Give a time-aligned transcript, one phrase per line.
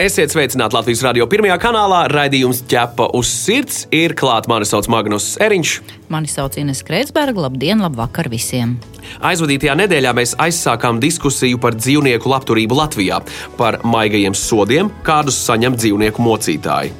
[0.00, 1.98] Esiet sveicināti Latvijas radio pirmajā kanālā.
[2.08, 4.48] Raidījums ķepa uz sirds ir klāts.
[4.48, 5.72] Mani sauc Magnus Eriņš.
[6.08, 7.42] Mani sauc Ines Kreitsberga.
[7.44, 8.78] Labdien, labvakar visiem!
[9.20, 13.18] Aizvadītajā nedēļā mēs aizsākām diskusiju par dzīvnieku labturību Latvijā,
[13.60, 16.96] par maigajiem sodiem, kādus saņem dzīvnieku mocītāji.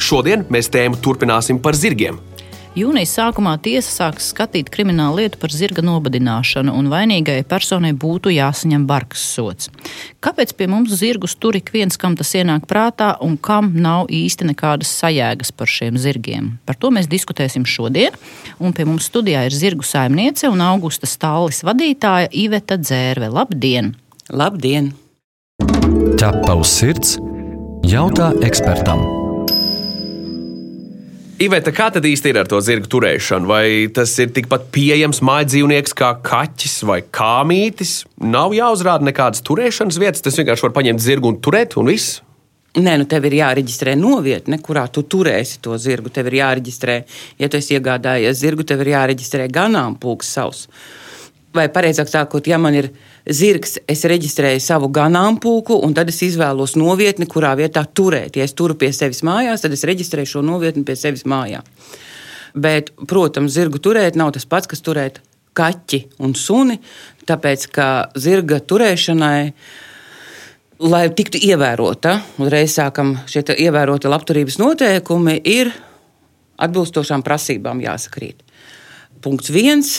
[0.00, 2.18] Šodien mēs tēmu turpināsim par zirgiem.
[2.78, 8.84] Jūnijas sākumā tiesa sāks skatīt kriminālu lietu par zirga nobadināšanu, un vainīgajai personai būtu jāsaņem
[8.86, 9.72] bargas sots.
[10.22, 14.52] Kāpēc pie mums zirgus tur ik viens, kam tas ienāk prātā, un kam nav īsti
[14.52, 16.52] nekādas sajēgas par šiem zirgiem?
[16.62, 18.14] Par to mēs diskutēsim šodien,
[18.62, 23.32] un pie mums studijā ir zirgu saimniece un augusta stālis vadītāja Iveta Dzērve.
[23.34, 23.96] Labdien!
[24.30, 24.92] Labdien!
[26.22, 27.18] Ķepa uz sirds
[27.90, 29.29] jautā ekspertam!
[31.40, 33.48] Iveta, kā tad īsti ir ar to zirgu turēšanu?
[33.48, 33.64] Vai
[33.96, 38.02] tas ir tikpat pieejams mājas dzīvnieks kā kaķis vai kāmītis?
[38.20, 42.18] Nav jāuzrāda nekādas turēšanas vietas, tas vienkārši var paņemt zirgu un turēt, un viss.
[42.76, 46.12] Nē, nu tev ir jāreģistrē novietne, kurā tu turēsi to zirgu.
[46.12, 46.98] Tev ir jāreģistrē,
[47.40, 50.66] ja tu esi iegādājies zirgu, tev ir jāreģistrē ganāmpulks savs.
[51.56, 52.92] Vai pareizāk sakot, ja man ir
[53.30, 58.36] zirgs, es reģistrēju savu ganāmpulku, un tad es izvēlos novietni, kurā vietā turēt.
[58.38, 61.62] Ja es turu pie sevis mājās, tad es reģistrēju šo novietni pie sevis mājā.
[62.54, 65.20] Bet, protams, zirgu turēt nav tas pats, kas turēt
[65.56, 66.80] kaķi un suni,
[67.28, 67.86] tāpēc ka
[68.18, 69.52] zirga turēšanai.
[70.80, 75.68] Lai tiktu ievērota, uzreiz sākam šie ievēroti labturības noteikumi, ir
[76.56, 78.40] atbilstošām prasībām jāsakrīt.
[79.20, 79.90] Punkts viens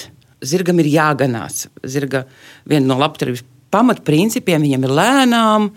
[0.42, 1.68] zirgam ir jāganās.
[1.84, 2.26] Zirga
[2.68, 5.70] viena no labturības pamatprincipiem viņam ir lēnām,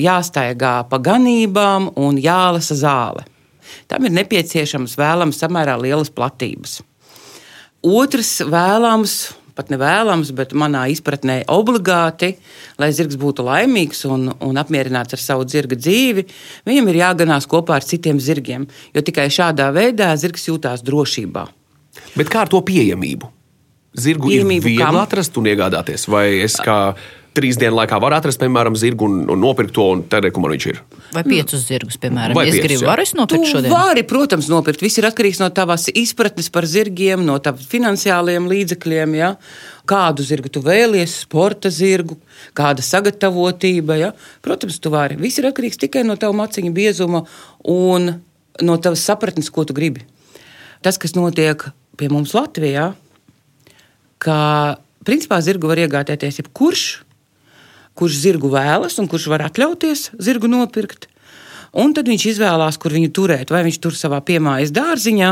[0.00, 3.26] jāstaigā pa ganībām un jālasa zāle.
[3.88, 6.80] Tam ir nepieciešams vēlams samērā lielas platības.
[7.82, 9.14] Otrs vēlams,
[9.58, 12.36] pat nevēlams, bet manā izpratnē obligāti,
[12.80, 16.24] lai zirgs būtu laimīgs un, un apmierināts ar savu zirga dzīvi,
[16.68, 21.46] viņam ir jāganās kopā ar citiem zirgiem, jo tikai šādā veidā zirgs jūtās drošībā.
[22.16, 23.28] Bet kā ar to pieejamību?
[23.92, 24.96] Zirgu Pieejamību ir viegli kam?
[25.02, 26.06] atrast un iegādāties.
[26.08, 26.94] Vai es kā
[27.36, 30.52] trīs dienu laikā varu atrast, piemēram, zirgu un, un nopirkt to, un tad, kur man
[30.52, 30.78] viņš ir?
[31.14, 32.88] Vai piecus zirgus, piemēram, Vai ja es piecus, gribu, jā.
[32.90, 33.72] varu es nopirkt Tu šodien?
[33.72, 34.84] vari, protams, nopirkt.
[34.84, 39.16] Viss ir atkarīgs no tavas izpratnes par zirgiem, no taviem finansiāliem līdzekļiem.
[39.16, 39.30] Ja?
[39.88, 42.16] Kādu zirgu tu vēlies, sporta zirgu,
[42.56, 43.96] kāda sagatavotība.
[44.00, 44.12] Ja?
[44.44, 45.16] Protams, tu vari.
[45.20, 47.24] Viss ir atkarīgs tikai no tava maciņa biezuma
[47.68, 48.12] un
[48.60, 50.04] no tavas sapratnes, ko tu gribi.
[50.84, 51.64] Tas, kas notiek
[51.96, 52.92] pie mums Latvijā,
[54.22, 56.84] ka principā zirgu var iegādāties jebkurš,
[57.98, 61.08] kurš zirgu vēlas un kurš var atļauties zirgu nopirkt.
[61.72, 63.52] Un tad viņš izvēlās, kur viņu turēt.
[63.52, 65.30] Vai viņš tur savā piemājas dārziņā,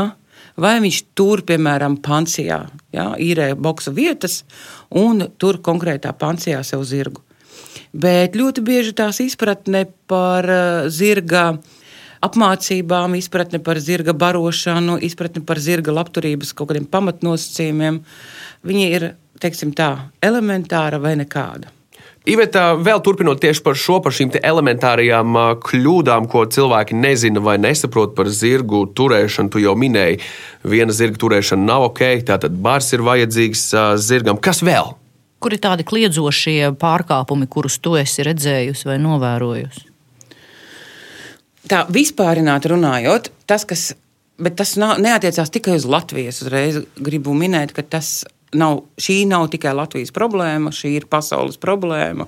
[0.61, 2.63] vai viņš tur, piemēram, pansijā,
[2.93, 4.41] ja, īrē boxa vietas
[4.89, 7.21] un tur konkrētā pansijā sev zirgu.
[7.91, 11.59] Bet ļoti bieži tās izpratne par eh, zirga
[12.25, 18.01] apmācībām, izpratne par zirga barošanu, izpratne par zirga labturības kaut kādiem pamatnosacījumiem,
[18.67, 19.11] viņi ir,
[19.41, 19.91] teiksim tā,
[20.23, 21.73] elementāra vai nekāda.
[22.29, 28.13] Iveta, vēl turpinot tieši par šo, par šīm elementārajām kļūdām, ko cilvēki nezina vai nesaprot
[28.13, 29.49] par zirgu turēšanu.
[29.49, 30.19] Tu jau minēji,
[30.61, 33.65] viena zirga turēšana nav ok, tātad bars ir vajadzīgs
[34.05, 34.37] zirgam.
[34.37, 34.93] Kas vēl?
[35.41, 39.90] Kur ir tādi kliedzošie pārkāpumi, kurus tu esi redzējusi vai novērojusi?
[41.69, 43.91] Tā vispārināt runājot, tas, kas,
[44.41, 46.31] bet tas nav, neatiecās tikai uz Latviju.
[46.31, 48.23] Es uzreiz gribu minēt, ka tas
[48.57, 52.27] nav, šī nav tikai Latvijas problēma, šī ir pasaules problēma.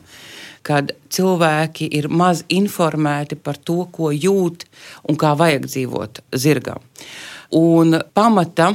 [0.63, 4.63] Kad cilvēki ir maz informēti par to, ko jūt
[5.09, 6.85] un kā vajag dzīvot zirgam.
[7.57, 8.71] Un pamata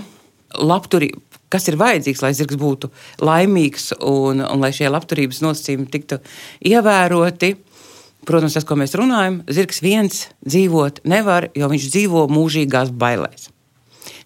[0.58, 2.90] labturība, kas ir vajadzīgs, lai zirgs būtu
[3.24, 6.20] laimīgs un, un lai šie labturības nosacījumi tiktu
[6.68, 7.54] ievēroti,
[8.26, 13.48] Protams, tas, ko mēs runājam, zirgs viens dzīvot nevar, jo viņš dzīvo mūžīgās bailēs.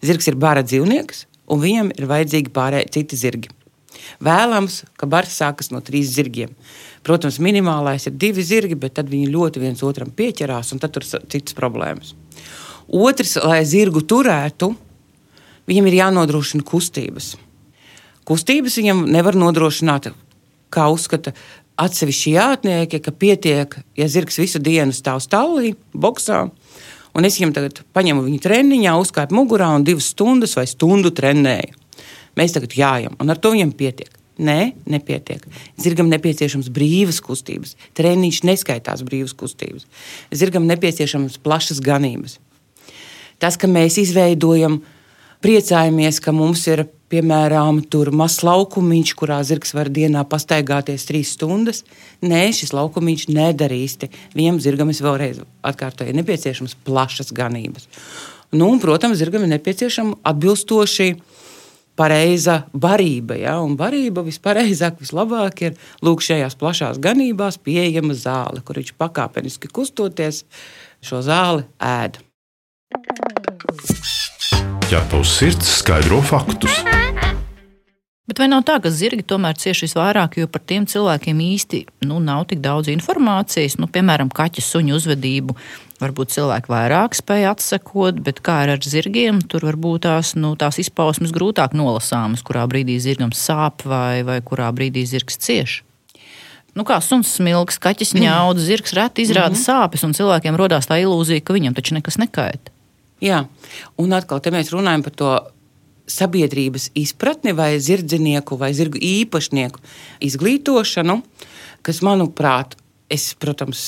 [0.02, 3.52] Zirgs ir bara dzīvnieks, un viņam ir vajadzīgi pārējie citi zirgi.
[4.22, 6.54] Vēlams, ka bars sākas no trīs zirgiem.
[7.06, 11.06] Protams, minimālais ir divi zirgi, bet tad viņi ļoti viens otram pieķerās, un tad tur
[11.06, 12.14] ir citas problēmas.
[12.88, 14.72] Otrs, lai zirgu turētu,
[15.70, 17.34] viņam ir jānodrošina kustības.
[18.28, 20.12] Kustības viņam nevar nodrošināt,
[20.72, 21.34] kā uzskata
[21.82, 26.46] atsevišķi jātnieki, ka pietiek, ja zirgs visu dienu stāv stāvlī, boxā.
[27.12, 31.76] Un es viņam tagad paņemu viņu treniņā, uzkāpu mugurā un divas stundas vai stundu trenēju.
[32.40, 34.12] Mēs tagad jājam, un ar to viņam pietiek.
[34.42, 35.42] Nē, nepietiek.
[35.76, 37.76] Zirgam nepieciešams brīvas kustības.
[37.98, 39.84] Treniņš neskaitās brīvas kustības.
[40.32, 42.38] Zirgam nepieciešams plašas ganības.
[43.42, 44.80] Tas, ka mēs izveidojam,
[45.42, 47.82] priecājamies, ka mums ir piemēram
[48.16, 51.82] mazs laukumiņš, kurā zirgs var dienā pastaigāties trīs stundas.
[52.22, 54.10] Nē, šis laukumiņš nedara īsti.
[54.34, 57.88] Vienam zirgam es vēlreiz atkārtoju, ir nepieciešams plašas ganības.
[58.52, 61.14] Nu, un, protams, zirgam ir nepieciešama atbilstoši
[61.96, 63.36] pareiza barība.
[63.40, 63.58] Ja?
[63.64, 70.44] Un barība vispareizāk, vislabāk ir lūk šajās plašās ganībās pieejama zāle, kur viņš pakāpeniski kustoties,
[71.04, 72.20] šo zāli ēd.
[74.92, 76.82] Ja tavs sirds skaidro faktus,
[78.28, 81.78] Bet vai nav tā, ka zirgi tomēr cieši visvairāk, jo par tiem cilvēkiem īsti
[82.08, 83.78] nu, nav tik daudz informācijas?
[83.80, 85.56] Nu, piemēram, kaķa suņu uzvedību
[86.00, 91.32] varbūt cilvēki vairāk spēja atsekot, bet kā ar zirgiem, tur varbūt tās, nu, tās izpausmes
[91.32, 95.78] grūtāk nolasāmas, kurā brīdī zirgam sāp vai, vai kurā brīdī zirgs cieš.
[96.76, 99.66] Nu, kā suns smilks, kaķis ņauda, zirgs reti izrāda mm -hmm.
[99.66, 102.71] sāpes, un cilvēkiem rodās tā ilūzija, ka viņam taču nekas nekaita.
[103.22, 103.44] Jā,
[104.02, 105.32] un atkal te mēs runājam par to
[106.10, 109.82] sabiedrības izpratni vai zirdzinieku vai zirgu īpašnieku
[110.26, 111.20] izglītošanu,
[111.86, 112.74] kas, manuprāt,
[113.12, 113.84] es, protams,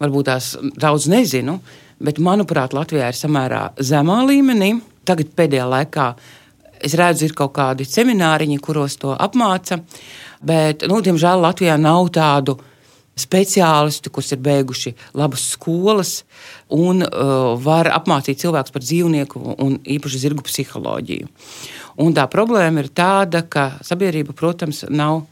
[0.00, 1.58] varbūt tās daudz nezinu,
[2.00, 4.72] bet, manuprāt, Latvijā ir samērā zemā līmenī.
[5.04, 6.08] Tagad pēdējā laikā
[6.80, 9.82] es redzu, ir kaut kādi semināriņi, kuros to apmāca,
[10.40, 12.56] bet, nu, diemžēl, Latvijā nav tādu
[13.20, 16.12] speciālisti, kas ir beiguši labas skolas
[16.72, 21.28] un uh, var apmācīt cilvēkus par dzīvnieku un īpaši zirgu psiholoģiju.
[22.00, 25.24] Un tā problēma ir tāda, ka sabiedrība, protams, nav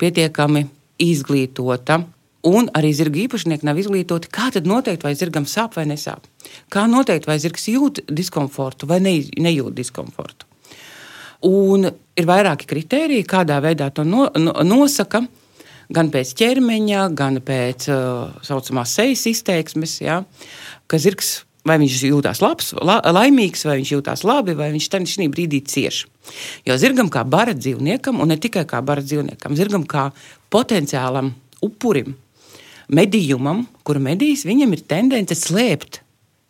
[0.00, 0.66] pietiekami
[1.00, 2.02] izglītota.
[2.48, 6.24] Un arī zirga īpašnieki nav izglītoti, kā tad noteikt, vai zirgam sāp vai nesāp.
[6.72, 10.48] Kā noteikt, vai zirgs jūt diskomfortu vai ne, nejūt diskomfortu.
[11.44, 15.22] Un ir vairāki kriteriji, kādā veidā to no, no, nosaka
[15.90, 20.00] gan pēc ķermeņa, gan pēc tā uh, saucamās sejas izteiksmes.
[20.04, 20.22] Ja,
[20.90, 25.28] ka zirgs vai viņš jūtas labs, la, laimīgs, vai viņš jūtas labi, vai viņš tajā
[25.32, 26.04] brīdī cieš.
[26.66, 30.10] Jo zirgam, kā bara dzīvniekam, un ne tikai kā bara dzīvniekam, zirgam kā
[30.52, 31.34] potenciālam
[31.64, 32.14] upurim,
[32.90, 36.00] medījumam, kura medīs, viņam ir tendence slēpt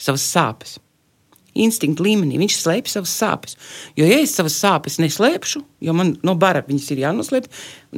[0.00, 0.78] savas sāpes.
[1.60, 3.56] Instinkta līmenī viņš slēpj savas sāpes.
[3.98, 7.48] Jo, ja es savas sāpes neslēpšu, jo man no bara viņas ir jānoslēp,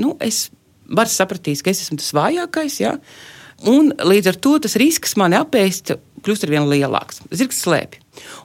[0.00, 0.46] nu, es
[0.90, 2.78] Bars sapratīs, ka es esmu tas vājākais.
[2.82, 2.96] Ja?
[3.68, 7.22] Un līdz ar to tas risks mani apēst kļūst ar vien lielāks.
[7.34, 8.00] Zirgs slēpj.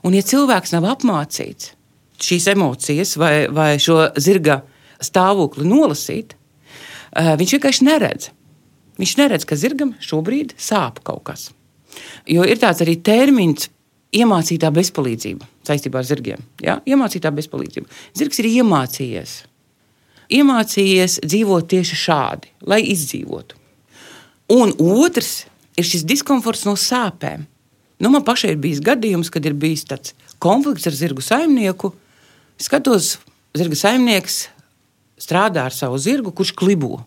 [0.06, 1.74] Un, ja cilvēks nav apmācīts
[2.22, 4.62] šīs emocijas vai, vai šo zirga
[5.04, 8.30] stāvokli nolasīt, eh, viņš vienkārši neredz.
[8.98, 11.50] Viņš neredz, ka zirgam šobrīd sāp kaut kas.
[12.26, 13.68] Jo ir tāds arī termins
[14.14, 16.42] iemācītā bezpalīdzība saistībā ar zirgiem.
[16.64, 16.80] Ja?
[16.86, 17.86] Iemācītā bezpalīdzība.
[18.16, 19.42] Zirgs ir iemācījies
[20.32, 23.56] iemācījies dzīvot tieši šādi, lai izdzīvotu.
[24.52, 25.46] Un otrs
[25.78, 27.46] ir šis diskomforts no sāpēm.
[27.98, 31.92] Nu, man pašai ir bijis gadījums, kad ir bijis tāds konflikts ar zirgu saimnieku.
[32.58, 33.16] Es skatos,
[33.58, 34.46] zirga saimnieks
[35.18, 37.02] strādā ar savu zirgu, kurš klibo.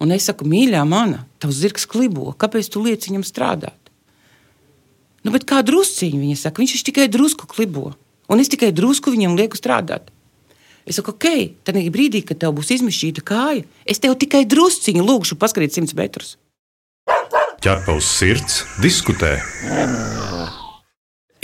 [0.00, 3.76] Un es saku, mīļā, mana, tavs zirgs klibo, kāpēc tu liec viņam strādāt?
[5.20, 7.92] Nu, bet kā drusciņi viņa saka, viņš tikai drusku klibo.
[8.30, 10.08] Un es tikai drusku viņam lieku strādāt.
[10.88, 11.26] Es saku, ok,
[11.66, 16.36] tad brīdī, kad tev būs izmišķīta kāja, es tev tikai drusciņu lūgšu paskatīt 100 metrus.
[17.60, 19.34] Ķerpaus sirds diskutē.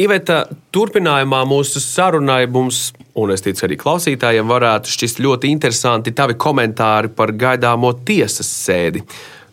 [0.00, 0.42] Iveta,
[0.76, 7.12] turpinājumā mūsu sarunai mums, un es ticu, arī klausītājiem, varētu šķist ļoti interesanti tavi komentāri
[7.16, 9.04] par gaidāmo tiesas sēdi.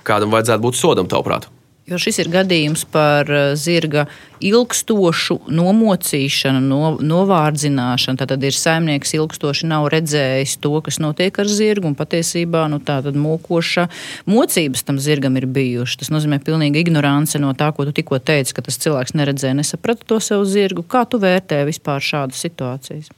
[0.04, 1.48] Kādam vajadzētu būt sodam, tavuprāt?
[1.84, 4.06] Jo šis ir gadījums par eh, zirga
[4.44, 8.20] ilgstošu nomocīšanu, no, novārdzināšanu.
[8.22, 13.02] Tad ir saimnieks ilgstoši nav redzējis to, kas notiek ar zirgu, un patiesībā nu, tā
[13.04, 13.90] mokoša
[14.32, 16.00] mocības tam zirgam ir bijušas.
[16.06, 20.08] Tas nozīmē pilnīga ignorance no tā, ko tu tikko teici, ka tas cilvēks neredzēja, nesaprata
[20.08, 20.88] to savu zirgu.
[20.88, 23.12] Kā tu vērtē vispār šādas situācijas?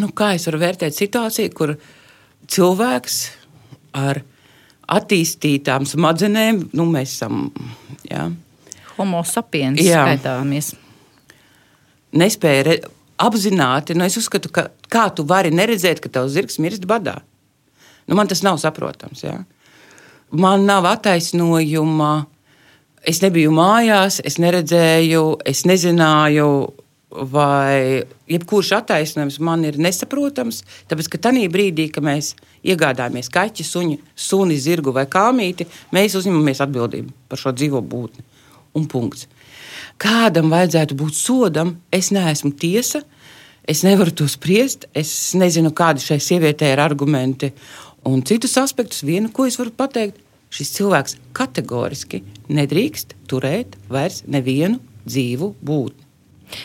[0.00, 1.76] Nu, kā es varu vērtēt situāciju, kur
[2.48, 3.22] cilvēks
[3.96, 4.36] ar viņa
[4.88, 7.48] attīstītām smadzenēm, nu, mēs esam.
[8.08, 8.28] Jā.
[8.96, 10.04] Homo sapiens jā.
[10.06, 10.72] skaitāmies.
[12.18, 12.78] Nespēja re,
[13.20, 17.18] apzināti, nu, es uzskatu, ka kā tu vari neredzēt, ka tavs zirgs mirst badā.
[18.08, 19.22] Nu, man tas nav saprotams.
[19.26, 19.42] Jā.
[20.32, 22.12] Man nav attaisnojuma.
[23.08, 26.48] Es nebiju mājās, es neredzēju, es nezināju,
[27.10, 30.60] vai jebkurš attaisnojums man ir nesaprotams.
[30.90, 32.34] Tāpēc, ka tajā brīdī, kad mēs
[32.66, 38.24] iegādājamies kaķi, suņi, suni, zirgu vai kāmīti, mēs uzņemamies atbildību par šo dzīvo būtni.
[38.76, 39.26] Un punkts.
[39.98, 43.02] Kādam vajadzētu būt sodam, es neesmu tiesa.
[43.68, 44.86] Es nevaru to spriest.
[44.96, 47.50] Es nezinu, kādi šai sievietei ir argumenti.
[48.08, 50.20] Un citus aspektus, vienu, ko es varu pateikt,
[50.54, 56.07] šis cilvēks kategoriski nedrīkst turēt vairs nevienu dzīvu būtni.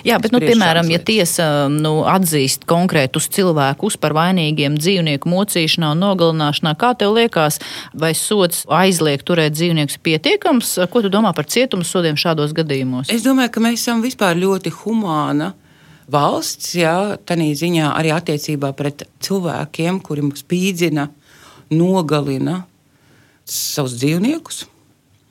[0.08, 6.04] Jā, bet, nu, piemēram, ja tiesa nu, atzīst konkrētus cilvēkus par vainīgiem dzīvnieku mocīšanā un
[6.04, 7.60] nogalināšanā, kā tev liekas,
[7.94, 10.76] vai sots aizliegt turēt dzīvniekus pietiekams?
[10.92, 13.12] Ko tu domā par cietumu sodiem šādos gadījumos?
[13.14, 15.54] Es domāju, ka mēs esam vispār ļoti humāna
[16.12, 21.08] valsts, jā, tādā ziņā arī attiecībā pret cilvēkiem, kuri mums spīdzina,
[21.74, 22.64] nogalina
[23.48, 24.64] savus dzīvniekus.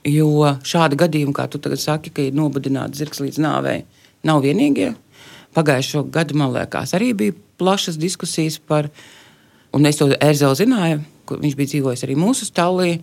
[0.09, 3.83] Jo šādi gadījumi, kā tu tagad saki, ka ir nobudināts zirgs līdz nāvei,
[4.27, 4.93] nav vienīgie.
[5.57, 8.89] Pagājušo gadu, man liekas, arī bija plašas diskusijas par,
[9.77, 11.03] un es to Erzelu zināju,
[11.33, 12.95] viņš bija dzīvojis arī mūsu stāvā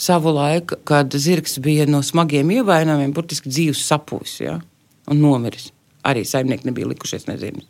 [0.00, 4.56] savu laiku, kad zirgs bija no smagiem ievainojumiem, burtiski dzīves sapūs ja,
[5.10, 5.68] un nomiris.
[6.06, 7.66] Arī saimnieki nebija likušies nezinis.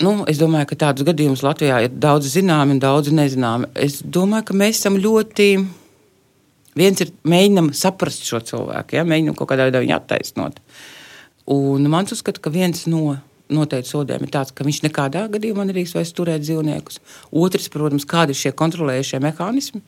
[0.00, 3.68] Nu, es domāju, ka tādus gadījumus Latvijā ir daudz zināmi un daudz nezināmi.
[3.76, 5.48] Es domāju, ka mēs esam ļoti.
[6.80, 9.04] Viens ir mēģinām saprast šo cilvēku, ja?
[9.04, 10.60] mēģinām kaut kādā veidā viņu attaisnot.
[11.50, 13.16] Un mans uzskats, ka viens no
[13.50, 17.00] noteikti sodiem ir tāds, ka viņš nekādā gadījumā nedrīkst vairs turēt dzīvniekus.
[17.34, 19.82] Otrs, protams, kādi ir šie kontrolējušie mehānismi,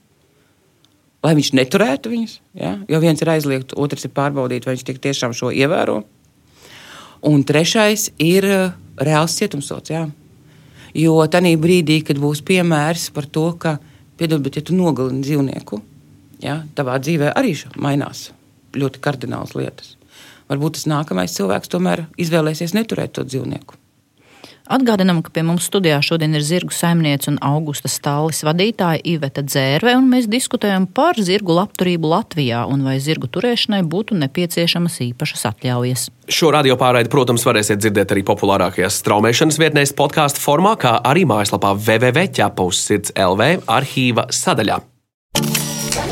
[1.22, 2.34] lai viņš neturētu viņus.
[2.58, 2.74] Ja?
[2.90, 6.00] Jo viens ir aizliegt, otrs ir pārbaudīt, vai viņš tiešām šo ievēro.
[7.30, 9.94] Un trešais ir uh, reāls cietumsots.
[9.94, 10.08] Jā.
[10.98, 13.76] Jo tajā brīdī, kad būs piemērs par to, ka,
[14.18, 15.78] piedod, bet ja tu nogalini dzīvnieku,
[16.42, 18.32] jā, tavā dzīvē arī mainās
[18.74, 19.94] ļoti kardinālas lietas.
[20.52, 23.78] Varbūt tas nākamais cilvēks tomēr izvēlēsies neturēt to dzīvnieku.
[24.72, 29.96] Atgādinām, ka pie mums studijā šodien ir zirgu saimniece un augusta stālis vadītāja Iveta Dzērve,
[29.98, 36.06] un mēs diskutējam par zirgu labturību Latvijā un vai zirgu turēšanai būtu nepieciešamas īpašas atļaujas.
[36.30, 41.74] Šo radio pārraidi, protams, varēsiet dzirdēt arī populārākajās straumēšanas vietnēs, podkāstu formā, kā arī mājaslapā
[41.82, 42.86] www.ķepaus
[43.18, 44.80] LV arhīva sadaļā.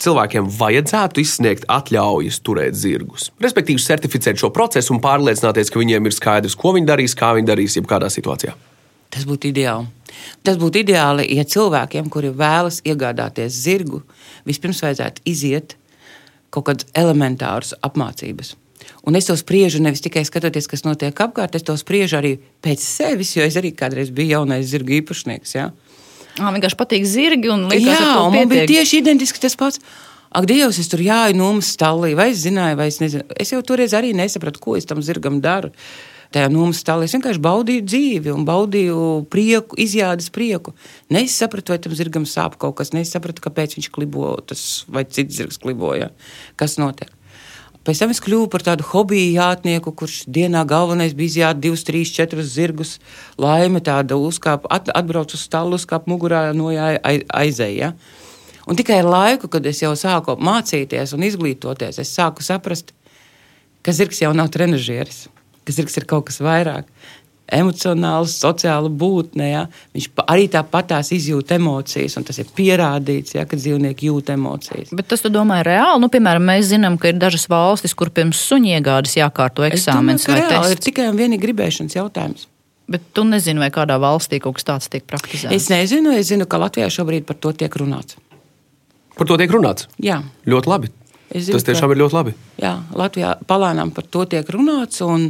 [0.00, 3.28] cilvēkiem vajadzētu izsniegt atļaujas turēt zirgus.
[3.42, 7.50] Respektīvi, certificēt šo procesu un pārliecināties, ka viņiem ir skaidrs, ko viņi darīs, kā viņi
[7.50, 8.56] darīs, jebkādā situācijā.
[9.10, 9.90] Tas būtu ideāli.
[10.46, 14.02] Tas būtu ideāli, ja cilvēkiem, kuri vēlas iegādāties zirgu,
[14.46, 15.76] vispirms vajadzētu iziet
[16.50, 18.54] kaut kādas elementāras apmācības.
[19.06, 22.82] Un es to spriežu nevis tikai skatoties, kas notiek apkārt, es to spriežu arī pēc
[22.84, 25.54] sevis, jo es arī kādreiz biju jaunais zirga īpašnieks.
[25.56, 25.70] Ja?
[26.38, 29.82] Man vienkārši patīk zirgi un liekas, Jā, un man bija tieši identiski tas pats.
[30.30, 33.26] Ak, Dievs, es tur jāju nomas stāvī, vai es zināju, vai es nezinu.
[33.34, 35.72] Es jau toreiz arī nesapratu, ko es tam zirgam daru.
[36.30, 38.98] Tajā nomas stāvī es vienkārši baudīju dzīvi un baudīju
[39.32, 40.76] prieku, izjādes prieku.
[41.10, 45.58] Nesapratu, vai tam zirgam sāp kaut kas, nesapratu, kāpēc viņš klibo, tas vai cits zirgs
[45.58, 46.12] kliboja.
[46.54, 47.10] Kas notiek?
[47.80, 52.12] Pēc tam es kļuvu par tādu hobiju jātnieku, kurš dienā galvenais bija izjāt divus, trīs,
[52.12, 52.98] četrus zirgus.
[53.40, 57.94] Laime tāda uzkāpa, at, atbrauc uz stālu, uzkāpa mugurā, nojāja, ai- aizēja.
[58.68, 62.92] Un tikai ar laiku, kad es jau sāku mācīties un izglītoties, es sāku saprast,
[63.80, 65.24] ka zirgs jau nav trenižieris,
[65.64, 66.84] ka zirgs ir kaut kas vairāk.
[67.56, 69.48] Emocionāls, sociāla būtne.
[69.50, 69.62] Ja?
[69.96, 74.92] Viņš arī tāpatās izjūt emocijas, un tas ir pierādīts, ja, ka dzīvnieki jūt emocijas.
[74.94, 76.00] Bet tas, tu domā, ir reāli?
[76.02, 80.26] Nu, piemēram, mēs zinām, ka ir dažas valstis, kur pirms suņu iegādes jākārto domāju, eksāmenis
[80.28, 82.46] ka reāli ir tikai un vienīgi gribēšanas jautājums.
[82.90, 85.54] Bet tu nezini, vai kādā valstī kaut kas tāds tiek praktizēts.
[85.54, 88.16] Es nezinu, es zinu, ka Latvijā šobrīd par to tiek runāts.
[89.14, 89.86] Par to tiek runāts.
[90.02, 90.90] Jā, Ļoti labi.
[91.30, 92.32] Es zinu, Tas tiešām ir ļoti labi.
[92.58, 95.28] jā Latvijā palēnām par to tiek runāts, un,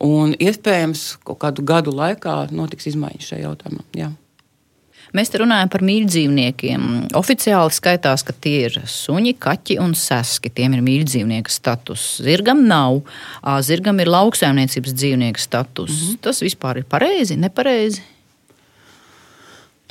[0.00, 3.84] un iespējams, kaut kādu gadu laikā notiks izmaiņas šajā jautājumā.
[3.98, 4.10] Jā.
[5.12, 6.84] Mēs te runājam par mīļdzīvniekiem.
[7.18, 10.48] Oficiāli skaitās, ka tie ir suņi, kaķi un seski.
[10.48, 12.06] Tiem ir mīļdzīvnieka status.
[12.24, 13.02] Zirgam nav.
[13.66, 15.90] Zirgam ir lauksaimniecības dzīvnieka status.
[15.90, 16.22] Mm -hmm.
[16.24, 18.00] Tas vispār ir pareizi, nepareizi.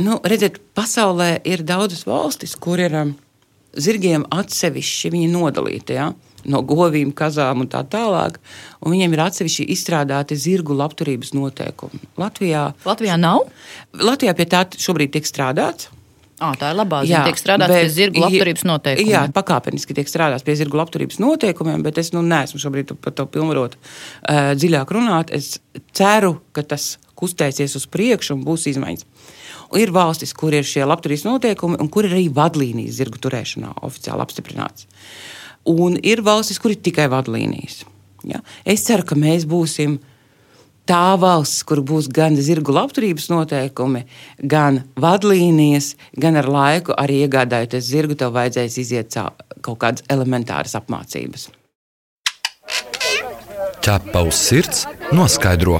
[0.01, 3.13] Nu, redziet, pasaulē ir daudzas valstis, kur ir
[3.77, 5.93] zirgiem atsevišķi viņi nodalīti.
[5.93, 6.13] Ja?
[6.50, 8.39] No govīm, kazām un tā tālāk.
[8.81, 12.01] Un viņiem ir atsevišķi izstrādāti zirgu labturības noteikumi.
[12.21, 13.45] Latvijā Latvijā nav.
[13.93, 15.91] Latvijā pie tā šobrīd tiek strādāts.
[16.41, 17.21] À, tā ir labā ziņa.
[17.29, 19.12] Tiek strādāts pie zirgu labturības noteikumiem.
[19.13, 23.27] Jā, pakāpeniski tiek strādāts pie zirgu labturības noteikumiem, bet es nu, neesmu šobrīd par to
[23.29, 25.29] pilnvarot uh, dziļāk runāt.
[25.38, 25.60] Es
[25.93, 29.05] ceru, ka tas kustēsies uz priekšu un būs izmaiņas.
[29.77, 34.25] Ir valstis, kur ir šie labturības noteikumi un kur ir arī vadlīnijas zirgu turēšanā oficiāli
[34.25, 34.89] apstiprināts.
[35.69, 37.83] Un ir valstis, kur ir tikai vadlīnijas.
[38.27, 38.41] Ja?
[38.65, 39.99] Es ceru, ka mēs būsim
[40.89, 44.03] tā valsts, kur būs gan zirgu labturības noteikumi,
[44.41, 49.17] gan vadlīnijas, gan ar laiku arī iegādājoties zirgu, tev vajadzēs iziet
[49.61, 51.49] kaut kādas elementāras apmācības.
[53.81, 55.79] Ķepa uz sirds noskaidro.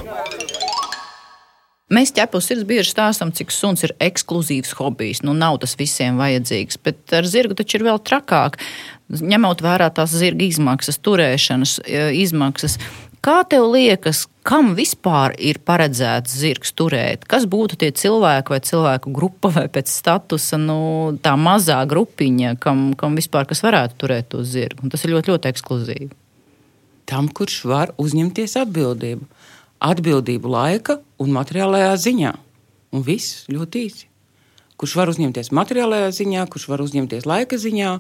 [1.92, 5.24] Mēs ķepus sirds bieži stāstām, cik suns ir ekskluzīvs hobijs.
[5.28, 8.56] Nu, nav tas visiem vajadzīgs, bet ar zirgu taču ir vēl trakāk.
[9.12, 12.78] Ņemot vērā tās zirga izmaksas, turēšanas e, izmaksas,
[13.22, 17.28] Kā tev liekas, kam vispār ir paredzēts zirgs turēt?
[17.30, 20.80] Kas būtu tie cilvēki vai cilvēku grupa vai pēc statusa, nu,
[21.22, 24.82] tā mazā grupiņa, kam, kam vispār kas varētu turēt to zirgu?
[24.82, 26.10] Un tas ir ļoti, ļoti ekskluzīvi.
[27.14, 29.30] Tam, kurš var uzņemties atbildību.
[29.82, 32.32] Atbildību laika un materiālajā ziņā.
[32.92, 34.08] Un viss ļoti īsi.
[34.82, 37.92] Kurš var uzņemties materiālajā ziņā, kurš var uzņemties laika ziņā,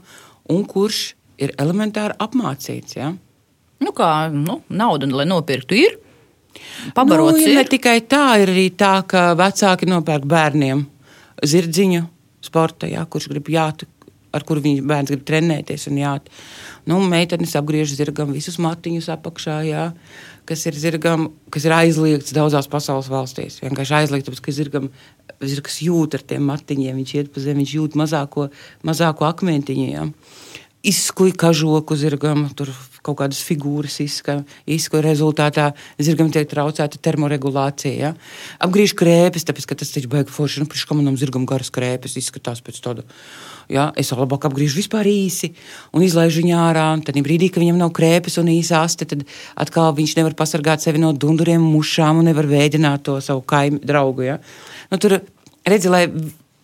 [0.53, 1.01] un kurš
[1.41, 2.97] ir elementāri apmācīts.
[2.97, 3.11] Ja?
[3.81, 5.97] Nu, kā nu, nauda, lai nopirktu, ir.
[6.97, 7.59] Pabarots nu, ir.
[7.61, 10.83] Ne tikai tā, ir arī tā, ka vecāki nopērk bērniem
[11.41, 12.03] zirdziņu
[12.45, 13.85] sporta, jā, kurš grib jāt,
[14.31, 15.87] ar kuru viņa bērns grib trenēties.
[16.89, 19.87] Nu, meitenes apgriež zirgam visus matiņus apakšā, jā,
[20.49, 23.59] kas ir zirgam, kas ir aizliegts daudzās pasaules valstīs.
[23.61, 24.89] Vienkārši aizliegts, tāpēc, ka zirgam,
[25.41, 28.49] zirgs jūt ar tiem matiņiem, viņš iet pa zemi, viņš jūt mazāko,
[28.87, 29.89] mazāko akmentiņu.
[29.91, 30.07] Jā.
[30.81, 32.71] Izskuja kažoku zirgam, tur
[33.05, 35.03] kaut kādas figūras izskoja.
[35.05, 35.67] Rezultātā
[36.01, 37.93] zirgam tiek traucēta termoregulācija.
[37.93, 38.11] Ja?
[38.61, 40.63] Apgriež krēpes, tāpēc ka tas taču beigas forši.
[40.63, 43.05] Nu, Priekš kā manam zirgam garas krēpes izskatās pēc tāda.
[43.71, 43.89] Ja?
[43.99, 45.51] Es labāk apgriežu vispār īsi
[45.95, 46.85] un izlaižu viņu ārā.
[47.05, 49.23] Tad brīdī, kad viņam nav krēpes un īsa aste, tad
[49.55, 54.27] atkal viņš nevar pasargāt sevi no dunduriem, mušām un nevar vēdināt to savu kaimiņu draugu.
[54.27, 54.39] Ja?
[54.91, 55.19] Nu, tur
[55.67, 56.05] redzi, lai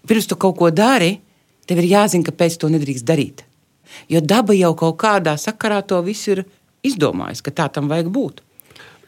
[0.07, 1.15] pirms tu kaut ko dari,
[1.67, 3.45] tev ir jāzina, kāpēc to nedrīkst darīt.
[4.11, 6.43] Jo daba jau kaut kādā sakarā to visu ir
[6.87, 8.43] izdomājusi, ka tā tam vajag būt.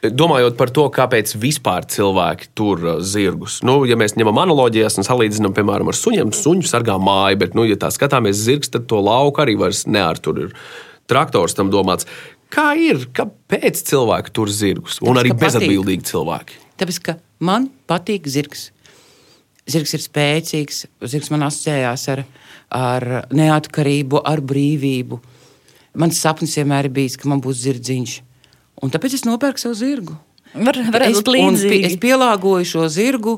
[0.00, 3.58] Domājot par to, kāpēc vispār cilvēki tur uh, zirgus.
[3.66, 7.66] Nu, ja mēs ņemam analogijas un salīdzinām, piemēram, ar suņiem, suņu sargā māju, bet, nu,
[7.68, 10.54] ja tā skatāmies zirgs, tad to lauku arī vairs near tur ir.
[11.10, 12.08] Traktors tam domāts.
[12.50, 13.10] Kā ir?
[13.14, 14.98] Kāpēc cilvēki tur zirgus?
[15.04, 16.60] Un Tāpēc, arī bezatbildīgi cilvēki.
[16.80, 18.70] Tāpēc, ka man patīk zirgs.
[19.70, 22.24] Zirgs ir spēcīgs, zirgs man asociējās ar
[22.70, 25.18] ar neatkarību, ar brīvību.
[26.00, 28.16] Mans sapnis vienmēr ir bijis, ka man būs zirdziņš.
[28.80, 30.16] Un tāpēc es nopērku savu zirgu.
[30.54, 31.20] Var, es,
[31.92, 33.36] es pielāgoju šo zirgu,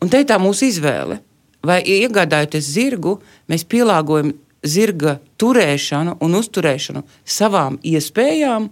[0.00, 1.20] un te ir tā mūsu izvēle.
[1.66, 3.18] Vai iegādājoties zirgu,
[3.50, 4.32] mēs pielāgojam
[4.64, 8.70] zirga turēšanu un uzturēšanu savām iespējām,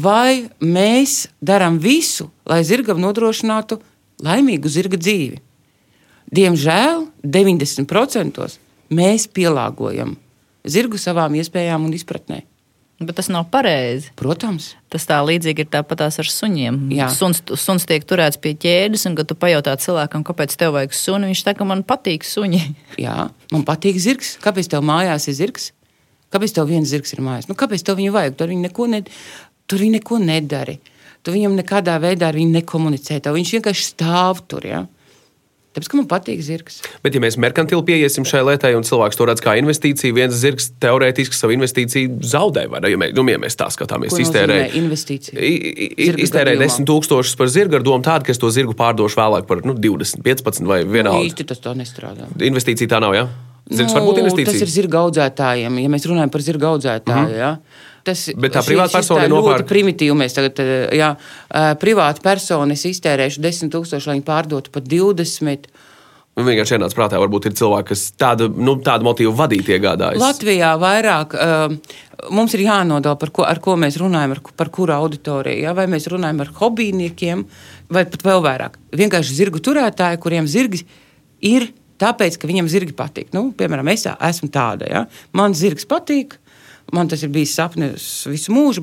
[0.00, 3.80] vai mēs darām visu, lai zirgam nodrošinātu
[4.24, 5.40] laimīgu zirga dzīvi.
[6.30, 8.44] Diemžēl 90%
[8.94, 10.14] mēs pielāgojam
[10.64, 12.44] zirgu savām iespējām un izpratnē.
[13.00, 14.10] Bet tas nav pareizi.
[14.20, 14.74] Protams.
[14.92, 16.82] Tas tā līdzīgi ir tāpatās ar suņiem.
[16.92, 17.06] Jā.
[17.16, 21.30] Suns, suns tiek turēts pie ķēdes, un, kad tu pajautā cilvēkam, kāpēc tev vajag suni,
[21.30, 22.60] viņš saka, man patīk suņi.
[23.06, 24.34] Jā, man patīk zirgs.
[24.44, 25.70] Kāpēc tev mājās ir zirgs?
[26.30, 27.48] Kāpēc tev viens zirgs ir mājās?
[27.48, 28.36] Nu, kāpēc tev viņu vajag?
[28.36, 29.00] Tur viņi neko, ne,
[29.64, 30.76] tur viņi neko nedara.
[31.24, 33.16] Tu viņam nekādā veidā ar viņu nekomunicē.
[33.24, 34.68] Tev viņš vienkārši stāv tur.
[34.68, 34.84] Ja?
[35.70, 36.80] Tāpēc, ka man patīk zirgs.
[37.04, 40.72] Bet, ja mēs merkantili pieiesim šai lietai, un cilvēks to redz kā investīciju, viens zirgs
[40.82, 42.64] teorētiski savu investīciju zaudē.
[42.90, 44.66] Ja mēs, nu, ja mēs tā skatāmies, iztērēja
[46.26, 49.62] iztērē 10 tūkstošus par zirgu ar domu tādu, ka es to zirgu pārdošu vēlāk par
[49.62, 51.22] nu, 20, 15 vai vienalga.
[51.22, 52.26] Nu, īsti tas tā nestrādā.
[52.50, 53.28] Investīcija tā nav, jā?
[53.28, 53.50] Ja?
[53.70, 54.56] Zirgs nu, var būt investīcija.
[54.56, 57.22] Tas ir zirga audzētājiem, ja mēs runājam par zirga audzētāju.
[57.22, 57.38] Mm -hmm.
[57.38, 57.50] ja?
[58.06, 59.68] Tas, Bet tā privāta persona ir nopērta.
[59.68, 60.62] Primitīvi mēs tagad,
[60.96, 61.12] jā,
[61.82, 65.70] privāta persona iztērēšu 10 tūkstoši, lai viņi pārdotu par 20.
[66.38, 70.22] Man vienkārši ienāca prātā, varbūt ir cilvēki, kas tādu, nu, tādu motīvu vadīt iegādājas.
[70.22, 71.74] Latvijā vairāk uh,
[72.32, 75.64] mums ir jānodala, par ko, ko mēs runājam, ar, par kuru auditoriju.
[75.66, 75.74] Ja?
[75.76, 77.44] Vai mēs runājam ar hobijniekiem,
[77.92, 78.78] vai pat vēl vairāk.
[79.02, 80.84] Vienkārši zirgu turētāji, kuriem zirgi
[81.50, 83.34] ir tāpēc, ka viņiem zirgi patīk.
[83.36, 84.88] Nu, piemēram, es esmu tāda.
[84.88, 85.04] Ja?
[85.36, 86.38] Man zirgs patīk,
[86.94, 88.82] Man tas ir bijis sapnis visu mūžu,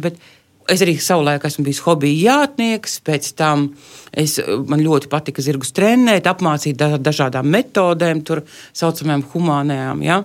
[0.72, 3.00] es arī savulaik esmu bijis hobija jātnieks.
[3.06, 3.70] Pēc tam
[4.12, 8.42] es, man ļoti patika zirgus trenēt, apmācīt dažādām metodēm, tā
[8.78, 10.04] saucamajām humānajām.
[10.06, 10.22] Ja?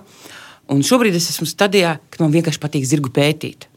[0.71, 3.67] Un šobrīd es esmu stadijā, kad man vienkārši patīk zirgu pētīt.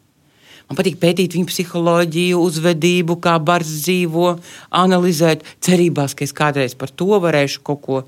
[0.67, 4.33] Man patīk pētīt viņu psiholoģiju, uzvedību, kā bars dzīvo,
[4.75, 8.01] analizēt, cerībās, ka es kādreiz par to varēšu kaut ko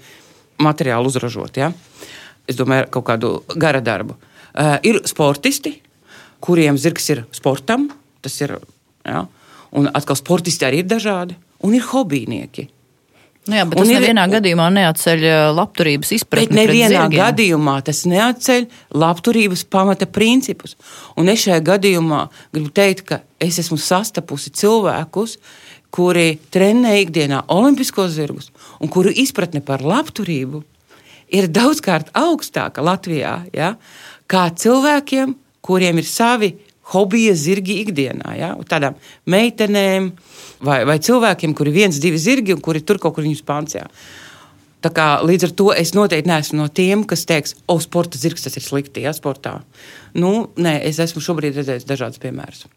[0.63, 1.61] materiālu uzražot.
[1.61, 1.71] Ja?
[2.51, 4.17] Es domāju, kaut kādu gara darbu.
[4.59, 5.77] Uh, ir sportisti,
[6.45, 7.89] kuriem zirgs ir sportam.
[8.25, 8.57] Tas ir,
[9.07, 9.27] ja?
[9.77, 11.37] Un atkal sportisti arī ir dažādi.
[11.65, 12.69] Un ir hobijnieki.
[13.49, 15.23] Nu jā, bet un tas ir, nevienā gadījumā neatceļ
[15.57, 16.57] labturības izpratni.
[16.59, 18.67] Nevienā gadījumā tas neatceļ
[19.01, 20.77] labturības pamata principus.
[21.17, 25.39] Un es šajā gadījumā gribu teikt, ka es esmu sastapusi cilvēkus,
[25.95, 30.61] kuri trenē ikdienā olimpiskos zirgus un kuru izpratne par labturību
[31.33, 33.75] ir daudzkārt augstāka Latvijā ja,
[34.29, 35.35] kā cilvēkiem,
[35.69, 36.55] kuriem ir savi
[36.95, 38.33] hobija zirgi ikdienā.
[38.39, 38.55] Ja?
[38.69, 38.97] Tādām
[39.29, 40.13] meitenēm
[40.65, 43.85] vai, vai cilvēkiem, kuri ir viens, divi zirgi un kuri tur kaut kur viņus pancē.
[44.79, 48.21] Tā kā, līdz ar to es noteikti neesmu no tiem, kas teiks, o, oh, sporta
[48.21, 49.57] zirgs tas ir slikti, ja sportā.
[50.15, 52.69] Nu, nē, es esmu šobrīd redzējis dažādus piemērus.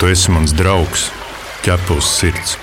[0.00, 1.06] Tu esi mans draugs,
[1.62, 2.58] ķepus sirds.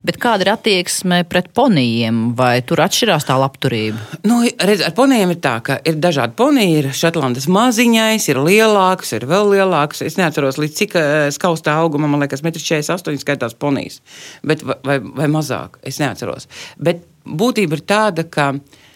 [0.00, 2.30] Bet kāda ir attieksme pret ponijiem?
[2.32, 4.00] Vai tur atšķirās tā labturība?
[4.24, 6.78] Nu, redz, ar ponijiem ir tā, ka ir dažādi poniji.
[6.80, 10.00] Ir Šotlandes maziņais, ir lielāks, ir vēl lielāks.
[10.08, 14.00] Es neatceros, līdz cik eh, skaustā augumā, man liekas, 1,48 m skaitās ponijas.
[14.40, 16.48] Bet, vai, vai mazāk, es neatceros.
[16.80, 18.54] Bet būtība ir tāda, ka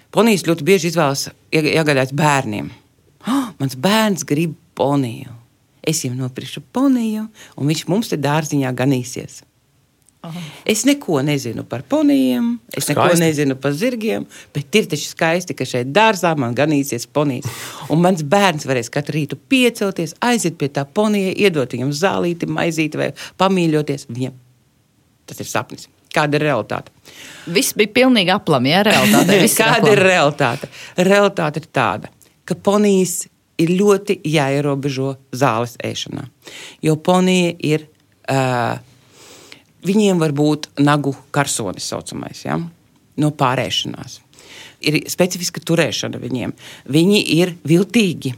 [0.08, 2.72] ponijas ļoti bieži izvēlas iegādāties bērniem.
[3.28, 5.36] Oh, mans bērns grib poniju.
[5.84, 7.28] Es viņam nopirkšu poniju,
[7.60, 9.44] un viņš mums te dārziņā ganīsies.
[10.24, 10.42] Aha.
[10.64, 12.94] Es neko nezinu par ponijiem, es skaisti.
[12.94, 14.24] neko nezinu par zirgiem,
[14.56, 17.50] bet ir taču skaisti, ka šeit dārzā man ganīsies ponijas.
[17.92, 23.00] Un mans bērns varēs katru rītu piecelties, aiziet pie tā ponija, iedot viņam zālīti, maizīti
[23.02, 23.10] vai
[23.42, 24.08] pamīļoties.
[24.08, 24.38] Viņam
[25.28, 25.90] tas ir sapnis.
[26.14, 26.92] Kāda ir realitāte?
[27.50, 29.42] Viss bija pilnīgi aplami, ja realitāte.
[29.60, 30.70] Kāda ir realitāte?
[31.04, 32.12] Realitāte ir tāda,
[32.48, 33.26] ka ponijas
[33.60, 36.24] ir ļoti jāierobežo zāles ēšanā.
[36.82, 37.88] Jo ponija ir
[38.30, 38.78] uh,
[39.84, 42.58] Viņiem var būt nagu karsonis, saucamais, ja?
[43.20, 44.20] no pārēšanās.
[44.84, 46.52] Ir specifiska turēšana viņiem.
[46.92, 48.34] Viņi ir viltīgi.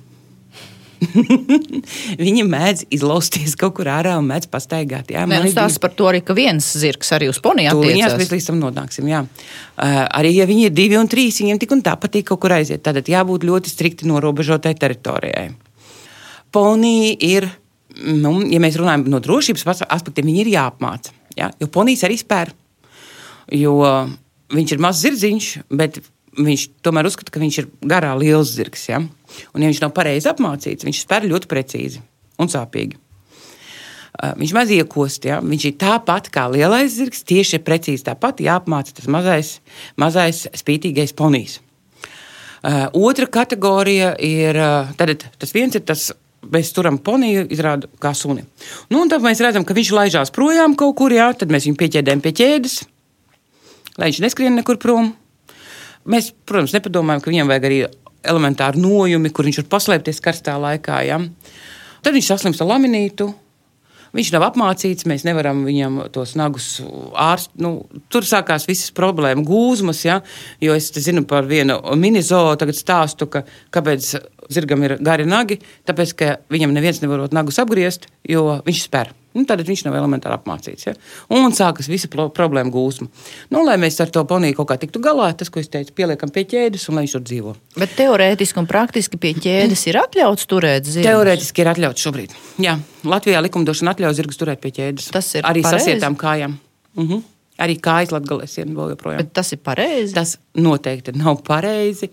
[2.24, 5.10] Viņi mēdz izlausties kaut kur ārā un mēdz pastaigāt.
[5.12, 8.16] Jā, man stāsta par to arī, ka viens zirgs arī uz ponija attiecas.
[8.20, 9.22] Mēs līdz tam nonāksim, jā.
[9.26, 12.56] Uh, arī, ja viņi ir divi un trīs, viņiem tik un tā patīk kaut kur
[12.56, 12.84] aiziet.
[12.86, 15.50] Tātad jābūt ļoti strikti norobežotai teritorijai.
[16.54, 17.50] Ponija ir,
[18.16, 21.12] nu, ja mēs runājam no drošības aspektiem, viņi ir jāapmāca.
[21.38, 21.50] Ja?
[21.60, 22.52] Jo ponijas arī spēr.
[23.54, 23.78] Jo
[24.52, 26.00] viņš ir mazs zirdziņš, bet
[26.36, 28.86] viņš tomēr uzskata, ka viņš ir garā liels zirgs.
[28.90, 29.00] Ja?
[29.00, 32.02] Un, ja viņš nav pareizi apmācīts, viņš spēr ļoti precīzi
[32.42, 32.98] un sāpīgi.
[34.16, 35.42] Viņš maz iekost, ja?
[35.44, 39.58] viņš ir tāpat kā lielais zirgs, tieši precīzi tāpat jāapmāca tas mazais,
[40.00, 41.60] mazais spītīgais ponijs.
[42.66, 46.08] Uh, otra kategorija ir, uh, tad tas viens ir tas
[46.52, 48.44] mēs turam poniju, izrāda kā suni.
[48.92, 52.24] Nu, tad mēs redzam, ka viņš laižās projām kaut kur, jā, tad mēs viņu pieķēdējam
[52.24, 52.80] pie ķēdes,
[53.96, 55.14] lai viņš neskrien nekur prom.
[56.06, 57.80] Mēs, protams, nepadomājam, ka viņam vajag arī
[58.26, 61.00] elementāru nojumi, kur viņš var paslēpties karstā laikā.
[61.06, 61.18] Ja?
[62.04, 63.32] Tad viņš saslims ar laminītu.
[64.16, 66.78] Viņš nav apmācīts, mēs nevaram viņam tos nagus
[67.20, 67.58] ārstēt.
[67.60, 67.72] Nu,
[68.12, 70.00] tur sākās visas problēmas, gūzmas.
[70.06, 70.20] Ja?
[70.62, 73.42] Jo es zinu par vienu mini-zoo, tagad stāstu, ka,
[73.74, 74.14] kāpēc
[74.52, 79.12] zirgam ir gari nagi, tāpēc ka viņam neviens nevar nagus apgriezt, jo viņš spēr.
[79.36, 80.86] Nu, tad viņš nav elementāri apmācīts.
[80.88, 80.94] Ja?
[81.36, 83.10] Un sākas visa problēma gūsma.
[83.52, 86.32] Nu, lai mēs ar to poniju kaut kā tiktu galā, tas, ko es teicu, pieliekam
[86.32, 87.52] pie ķēdes un lai viņš tur dzīvo.
[87.76, 91.10] Bet teorētiski un praktiski pie ķēdes ir atļauts turēt zirgus?
[91.10, 92.36] Teorētiski ir atļauts šobrīd.
[92.64, 95.10] Jā, Latvijā likumdošana atļauj zirgus turēt pie ķēdes.
[95.12, 95.84] Tas ir arī pareizi?
[95.84, 96.56] sasietām kājām.
[96.96, 97.12] Uh mhm.
[97.12, 97.32] -huh.
[97.56, 99.20] Arī kājas latgalēs ir vēl joprojām.
[99.22, 100.12] Bet tas ir pareizi?
[100.16, 102.10] Tas noteikti nav pareizi.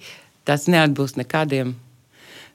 [0.47, 1.73] Tas neatbilst nekādiem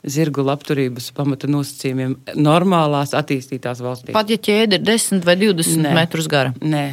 [0.07, 4.15] zirgu labturības pamata nosacījumiem normālās attīstītās valstīs.
[4.17, 6.55] Pat ja ķēde ir 10 vai 20 nē, metrus gara.
[6.63, 6.87] Nē,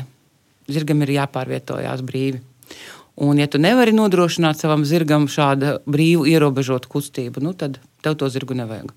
[0.72, 2.42] zirgam ir jāpārvietojās brīvi.
[3.16, 8.28] Un, ja tu nevari nodrošināt savam zirgam šādu brīvu, ierobežotu kustību, nu, tad tev to
[8.32, 8.92] zirgu nevajag.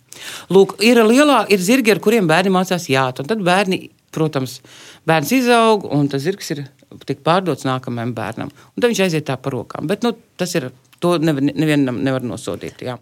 [0.51, 3.23] Lūk, ir lielā, ir zirgi, ar kuriem bērni mācās jāt.
[3.23, 4.59] Tad bērni, protams,
[5.07, 6.65] bērns izaug, un tas zirgs ir
[7.07, 8.51] tik pārdots nākamajam bērnam.
[8.51, 9.87] Un tad viņš aiziet tā pa rokām.
[9.87, 12.83] Bet nu, tas ir, to nevienam nevar nosodīt.
[12.83, 12.99] Jā.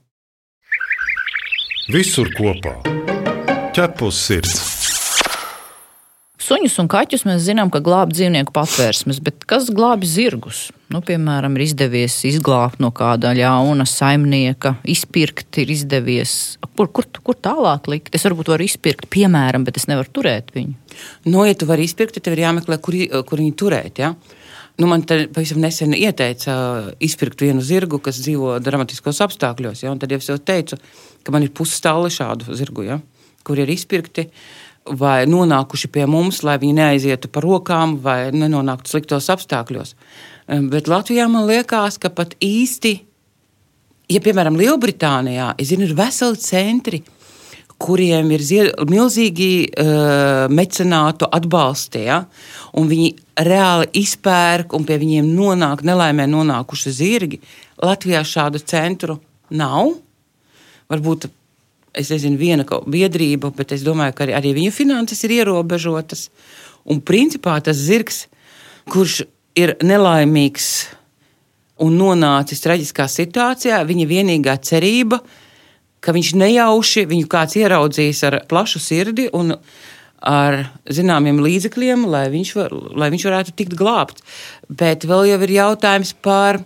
[1.87, 2.72] Visur kopā-
[3.77, 4.55] ķepus sirds.
[6.42, 10.72] Suņus un kaķus mēs zinām, ka glāb dzīvnieku patvērsmes, bet kas glābi zirgus?
[10.90, 16.59] Nu, piemēram, ir izdevies izglābt no kāda ļauna saimnieka, izpirkt, ir izdevies.
[16.75, 18.11] Kur, kur, kur tālāk likt?
[18.18, 20.75] Es varbūt varu izpirkt, piemēram, bet es nevaru turēt viņu.
[21.29, 22.99] No, nu, ja tu vari izpirkt, tad tev ir jāmeklē, kur,
[23.31, 24.03] kur viņu turēt.
[24.03, 24.16] Ja?
[24.77, 29.87] Nu, man te pavisam nesen ieteica uh, izpirkt vienu zirgu, kas dzīvo dramatiskos apstākļos.
[29.87, 29.95] Ja?
[29.97, 30.77] Tad jau es jau teicu,
[31.25, 33.01] ka man ir pusstāli šādu zirgu, ja?
[33.47, 34.27] kur ir izpirkti
[35.01, 39.95] vai nonākuši pie mums, lai viņi neaizietu pa rokām vai nenonāktu sliktos apstākļos.
[40.71, 42.93] Bet Latvijā man liekas, ka pat īsti,
[44.15, 47.03] ja piemēram Lielbritānijā, zinu, ir veseli centri,
[47.83, 52.23] kuriem ir zied, milzīgi uh, mecenātu atbalsti, ja?
[52.77, 53.11] un viņi
[53.47, 57.41] reāli izpērk un pie viņiem nonāk nelaimē nonākuši zirgi.
[57.85, 59.19] Latvijā šādu centru
[59.53, 59.93] nav.
[60.89, 61.29] Varbūt
[61.97, 66.29] es nezinu, viena biedrība, bet es domāju, ka arī viņu finanses ir ierobežotas.
[66.87, 68.27] Un principā tas zirgs,
[68.93, 69.25] kurš
[69.59, 70.69] ir nelaimīgs
[71.83, 75.21] un nonācis traģiskā situācijā, viņa vienīgā cerība,
[76.07, 79.57] ka viņš nejauši viņu kāds ieraudzīs ar plašu sirdi un
[80.27, 84.25] ar zināmiem līdzekļiem, lai viņš, var, lai viņš varētu tikt glābts.
[84.71, 86.62] Bet vēl jau ir jautājums par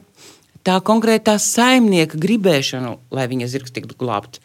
[0.65, 4.43] tā konkrētā saimnieka gribēšanu, lai viņa zirgs tiktu glābts.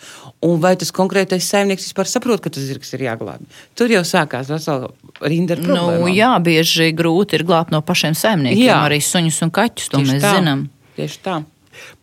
[0.48, 3.44] Un vai tas konkrētais saimnieks vispār saprot, ka tas zirgs ir jāglābj?
[3.76, 4.90] Tur jau sākās vesela
[5.22, 6.14] rinda ar Nu, problēmām.
[6.16, 8.80] jā, bieži grūti ir glābt no pašiem saimniekiem, Jā.
[8.88, 9.90] arī suņus un kaķus.
[9.92, 10.34] To Tieši mēs tā.
[10.40, 10.66] zinām.
[10.96, 11.36] Tieši tā.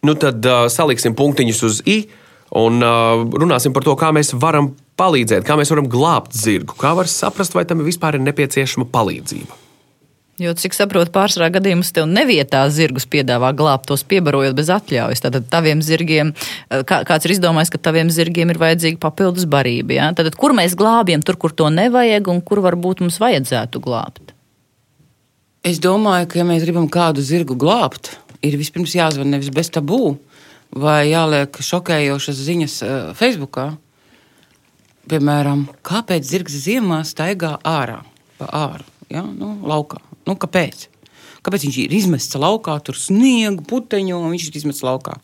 [0.04, 2.02] Nu, tad uh, saliksim punktiņus uz i
[2.58, 6.76] un uh, runāsim par to, kā mēs varam palīdzēt, kā mēs varam glābt zirgu.
[6.78, 9.60] Kā var saprast, vai tam vispār ir nepieciešama palīdzība?
[10.40, 15.20] Jo, cik saprotu, pārsvarā gadījumos tev nevietā zirgus piedāvā glābt tos piebarojot bez atļaujas.
[15.22, 19.92] Tad taviem zirgiem, eh, kā, kāds ir izdomājis, ka taviem zirgiem ir vajadzīga papildus barība.
[19.92, 20.10] Ja?
[20.16, 24.32] Tad kur mēs glābjam, tur, kur to nevajag un kur varbūt mums vajadzētu glābt?
[25.62, 30.16] Es domāju, ka, ja mēs gribam kādu zirgu glābt, ir vispirms jāzvan nevis bez tabū,
[30.72, 33.60] vai jāliek šokējošas ziņas uh, Facebook.
[35.10, 38.00] Piemēram, kāpēc zirgs ziemā staigā ārā,
[38.38, 39.24] pa āru, ja?
[39.26, 39.98] nu, laukā?
[40.28, 40.86] Nu, kāpēc?
[41.42, 45.16] Kāpēc viņš ir izmests laukā, tur sniega, puteņo, un viņš ir izmests laukā?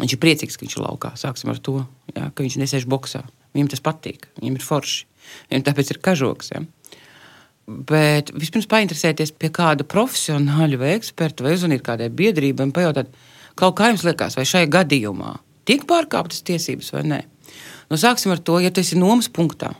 [0.00, 1.12] Viņš ir priecīgs, ka viņš ir laukā.
[1.16, 1.78] Sāksim ar to,
[2.12, 2.28] ja?
[2.34, 3.22] ka viņš nesēž boxā.
[3.54, 5.06] Viņam tas patīk, viņam ir forši.
[5.52, 6.50] Viņam tāpēc ir kažoks.
[6.52, 6.64] Ja?
[7.66, 13.14] Bet vispirms painteresēties pie kāda profesionāļa vai eksperta, vai uzzvanīt kādai biedrībai un pajautāt,
[13.58, 17.20] kaut kā jums liekas, vai šajā gadījumā tiek pārkāptas tiesības vai nē.
[17.90, 19.72] Nu, sāksim ar to, ja tas ir nomas punktā,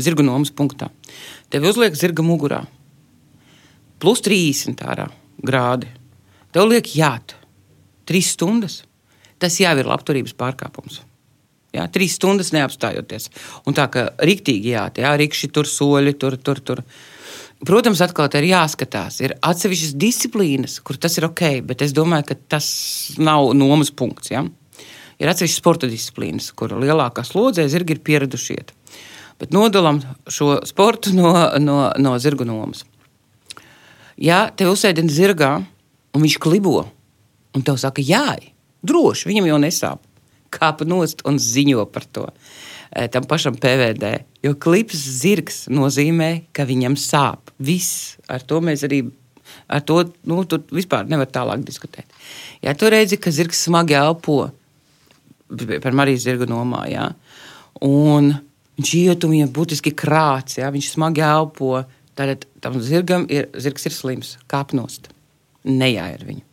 [0.00, 0.90] zirga nomas punktā.
[1.52, 2.64] Tev uzliek zirga mugurā
[4.02, 5.08] plus 30 ārā
[5.44, 5.88] grādi.
[6.52, 7.36] Tev liek jāt
[8.08, 8.82] trīs stundas.
[9.40, 11.00] Tas jau ir labturības pārkāpums.
[11.74, 13.30] Jā, trīs stundas neapstājoties.
[13.66, 16.82] Un tā kā rīktīgi jāt, jā, rīkši tur soļi, tur, tur, tur.
[17.64, 19.20] Protams, atkal ir jāskatās.
[19.24, 22.66] Ir atsevišķas disciplīnas, kur tas ir ok, bet es domāju, ka tas
[23.18, 24.32] nav nomas punkts.
[24.34, 24.42] Ja?
[25.22, 28.74] Ir atsevišķas sporta disciplīnas, kur lielākā slodzē zirgi ir pieraduši iet.
[29.40, 32.84] Bet nodalām šo sportu no, no, no zirgu nomas.
[34.20, 35.54] Ja te uzsēdina zirgā,
[36.14, 36.84] un viņš klibo,
[37.54, 38.36] un tev saka, jā,
[38.86, 40.02] droši, viņam jau nesāp.
[40.54, 42.28] Kāpa nost un ziņo par to
[42.94, 44.14] e, tam pašam PVD.
[44.44, 47.52] Jo klips zirgs nozīmē, ka viņam sāp.
[47.58, 49.04] Viss ar to mēs arī.
[49.68, 52.08] Ar to nu, tur vispār nevar tālāk diskutēt.
[52.64, 54.48] Ja tu redzi, ka zirgs smagi elpo,
[55.84, 57.10] par Marijas zirga nomā, ja,
[57.84, 58.32] un
[58.78, 61.84] viņš iet un viņam būtiski krāts, ja, viņš smagi elpo,
[62.18, 65.10] tad tam zirgam ir, zirgs ir slims, kāpnost,
[65.64, 66.44] nejāja ar viņu.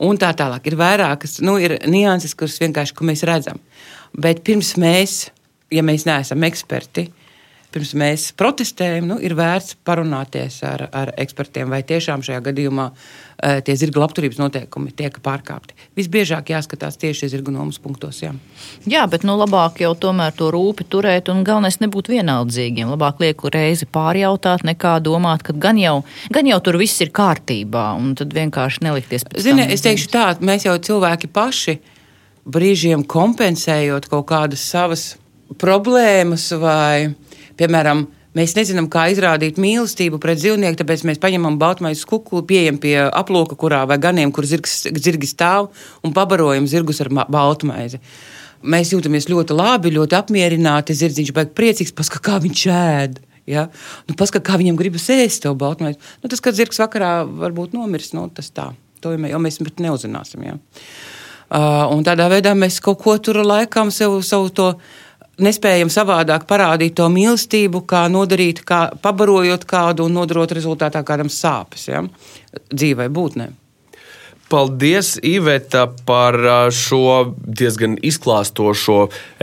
[0.00, 3.60] Un tā tālāk ir vairākas, nu, ir nianses, kuras vienkārši mēs redzam.
[4.16, 5.16] Bet pirms mēs,
[5.70, 7.10] ja mēs neesam eksperti,
[7.74, 13.60] pirms mēs protestējam, nu, ir vērts parunāties ar, ar ekspertiem, vai tiešām šajā gadījumā uh,
[13.64, 15.76] tie zirga labturības noteikumi tiek pārkāpti.
[15.98, 18.20] Visbiežāk jāskatās tieši zirga nomas punktos.
[18.24, 18.32] Jā.
[18.90, 22.90] Jā, bet nu, labāk jau tomēr to rūpi turēt un galvenais nebūt vienaldzīgiem.
[22.94, 26.00] Labāk lieku reizi pārjautāt, nekā domāt, ka gan jau,
[26.34, 29.74] gan jau tur viss ir kārtībā un tad vienkārši nelikties pēc Zini, tam.
[29.74, 31.78] es teikšu tā, mēs jau cilvēki paši
[32.50, 35.04] brīžiem kompensējot kaut kādas savas
[35.60, 37.12] problēmas vai,
[37.60, 42.92] piemēram, Mēs nezinām, kā izrādīt mīlestību pret dzīvnieku, tāpēc mēs paņemam baltmaiņu kukuli, pieejam pie
[43.02, 45.72] aploka, kurā vai ganiem, kur zirgs, zirgi stāv,
[46.06, 47.98] un pabarojam zirgus ar baltmaizi.
[48.62, 50.94] Mēs jūtamies ļoti labi, ļoti apmierināti.
[50.94, 53.18] Zirdziņš beigas priecīgs, paskatās, kā viņš ēd.
[53.50, 53.66] Ja?
[54.06, 55.98] Nu, paskatās, kā viņam gribas ēst to baltmaizi.
[56.22, 58.68] Nu, tas, kad zirgs vakarā varbūt nomirs, nu, tas tā.
[59.02, 60.46] To jau mēs neuzzināsim.
[60.46, 60.58] Ja?
[61.50, 64.68] Uh, tādā veidā mēs kaut ko tur laikam sev, savu to
[65.44, 71.88] nespējam savādāk parādīt to mīlestību, kā nodarīt, kā pabarojot kādu un nodarot rezultātā kādam sāpes
[71.90, 72.04] ja?
[72.70, 73.50] dzīvē, būtnē.
[74.50, 76.34] Paldies, Iveta, par
[76.74, 78.96] šo diezgan izklāstošo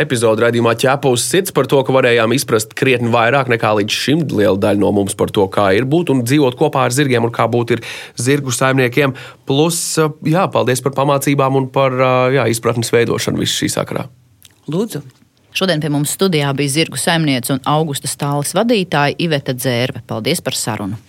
[0.03, 4.25] epizodu raidījumā ķēpa uz sirds, par to, ka varējām izprast krietni vairāk nekā līdz šim
[4.33, 7.31] liela daļa no mums par to, kā ir būt un dzīvot kopā ar zirgiem un
[7.31, 7.77] kā būt
[8.19, 9.15] zirgu saimniekiem.
[9.47, 9.79] Plus,
[10.27, 11.95] jā, paldies par pamācībām un par
[12.35, 14.09] jā, izpratnes veidošanu visu šī sakarā.
[14.67, 15.05] Lūdzu!
[15.55, 20.03] Šodien pie mums studijā bija zirgu saimniece un augusta stāles vadītāja Iveta Dzērve.
[20.07, 20.99] Paldies par sarunu!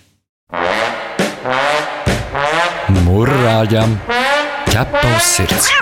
[3.04, 3.98] Mūrāģam,
[4.70, 5.72] ķepa uz sirds!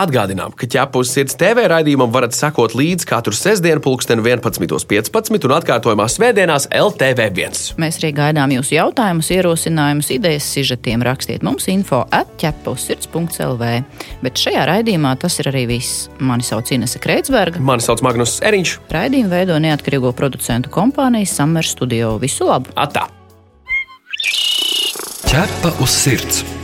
[0.00, 6.06] Atgādinām, ka ķepus sirds TV raidījumam varat sekot līdzi katru sestdienu, pulksten 11.15 un atkārtojumā
[6.10, 7.76] svētdienās LTV1.
[7.78, 11.04] Mēs arī gaidām jūsu jautājumus, ierosinājumus, idejas, sižetiem.
[11.06, 13.70] Rakstiet mums info atķepaussirds.lv.
[14.24, 16.08] Bet šajā raidījumā tas ir arī viss.
[16.18, 17.62] Mani sauc Inese Kreitsberga.
[17.62, 18.78] Mani sauc Magnus Eriņš.
[18.94, 22.16] Raidījumu veido neatkarīgo producentu kompānija Summer Studio.
[22.22, 22.74] Visu labu!
[22.74, 23.06] Atā!
[25.30, 26.63] Ķepa uz sirds!